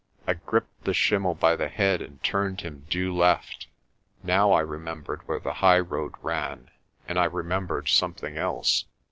[0.25, 3.67] I gripped the schimmel by the head and turned him due left.
[4.23, 6.71] Now I remembered where the highroad ran
[7.07, 8.85] and I remembered something else.